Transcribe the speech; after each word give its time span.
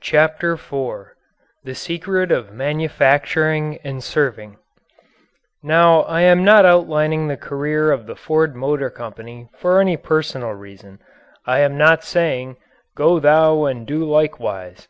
CHAPTER 0.00 0.54
IV 0.54 1.12
THE 1.62 1.76
SECRET 1.76 2.32
OF 2.32 2.52
MANUFACTURING 2.52 3.78
AND 3.84 4.02
SERVING 4.02 4.56
Now 5.62 6.00
I 6.00 6.22
am 6.22 6.42
not 6.44 6.66
outlining 6.66 7.28
the 7.28 7.36
career 7.36 7.92
of 7.92 8.06
the 8.06 8.16
Ford 8.16 8.56
Motor 8.56 8.90
Company 8.90 9.48
for 9.56 9.80
any 9.80 9.96
personal 9.96 10.50
reason. 10.54 10.98
I 11.46 11.60
am 11.60 11.78
not 11.78 12.02
saying: 12.02 12.56
"Go 12.96 13.20
thou 13.20 13.64
and 13.66 13.86
do 13.86 14.04
likewise." 14.04 14.88